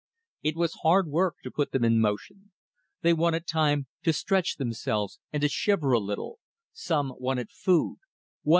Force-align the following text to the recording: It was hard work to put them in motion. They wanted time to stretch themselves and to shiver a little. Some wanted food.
It 0.41 0.55
was 0.55 0.79
hard 0.81 1.09
work 1.09 1.35
to 1.43 1.51
put 1.51 1.73
them 1.73 1.83
in 1.83 1.99
motion. 1.99 2.53
They 3.03 3.13
wanted 3.13 3.45
time 3.45 3.85
to 4.01 4.11
stretch 4.11 4.55
themselves 4.55 5.19
and 5.31 5.41
to 5.41 5.47
shiver 5.47 5.91
a 5.91 5.99
little. 5.99 6.39
Some 6.73 7.13
wanted 7.19 7.51
food. 7.51 7.97